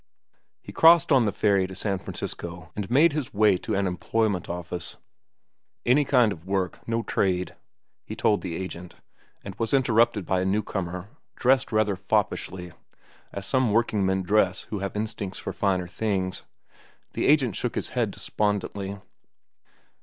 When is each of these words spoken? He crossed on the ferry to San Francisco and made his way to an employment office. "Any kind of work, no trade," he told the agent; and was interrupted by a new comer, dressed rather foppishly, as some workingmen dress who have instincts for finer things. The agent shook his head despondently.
He 0.63 0.71
crossed 0.71 1.11
on 1.11 1.25
the 1.25 1.31
ferry 1.31 1.67
to 1.67 1.75
San 1.75 1.99
Francisco 1.99 2.71
and 2.75 2.89
made 2.89 3.13
his 3.13 3.35
way 3.35 3.55
to 3.57 3.75
an 3.75 3.85
employment 3.85 4.49
office. 4.49 4.97
"Any 5.85 6.05
kind 6.05 6.31
of 6.31 6.47
work, 6.47 6.79
no 6.87 7.03
trade," 7.03 7.55
he 8.03 8.15
told 8.15 8.41
the 8.41 8.55
agent; 8.55 8.95
and 9.43 9.53
was 9.59 9.75
interrupted 9.75 10.25
by 10.25 10.41
a 10.41 10.45
new 10.45 10.63
comer, 10.63 11.09
dressed 11.35 11.71
rather 11.71 11.95
foppishly, 11.95 12.71
as 13.31 13.45
some 13.45 13.71
workingmen 13.71 14.23
dress 14.23 14.61
who 14.71 14.79
have 14.79 14.95
instincts 14.95 15.37
for 15.37 15.53
finer 15.53 15.85
things. 15.85 16.45
The 17.13 17.27
agent 17.27 17.55
shook 17.55 17.75
his 17.75 17.89
head 17.89 18.09
despondently. 18.09 18.97